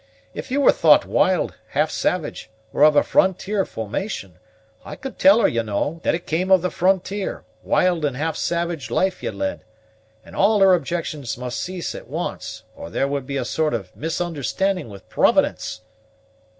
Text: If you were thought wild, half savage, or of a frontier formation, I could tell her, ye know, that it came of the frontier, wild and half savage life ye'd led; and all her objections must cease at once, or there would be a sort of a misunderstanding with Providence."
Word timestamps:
If 0.33 0.49
you 0.49 0.61
were 0.61 0.71
thought 0.71 1.05
wild, 1.05 1.53
half 1.67 1.91
savage, 1.91 2.49
or 2.73 2.81
of 2.81 2.95
a 2.95 3.03
frontier 3.03 3.65
formation, 3.65 4.39
I 4.83 4.95
could 4.95 5.19
tell 5.19 5.41
her, 5.41 5.47
ye 5.47 5.61
know, 5.61 5.99
that 6.01 6.15
it 6.15 6.25
came 6.25 6.49
of 6.49 6.63
the 6.63 6.71
frontier, 6.71 7.45
wild 7.61 8.03
and 8.03 8.17
half 8.17 8.35
savage 8.35 8.89
life 8.89 9.21
ye'd 9.21 9.35
led; 9.35 9.63
and 10.25 10.35
all 10.35 10.59
her 10.61 10.73
objections 10.73 11.37
must 11.37 11.59
cease 11.59 11.93
at 11.93 12.07
once, 12.07 12.63
or 12.75 12.89
there 12.89 13.07
would 13.07 13.27
be 13.27 13.37
a 13.37 13.45
sort 13.45 13.75
of 13.75 13.91
a 13.95 13.99
misunderstanding 13.99 14.89
with 14.89 15.07
Providence." 15.07 15.81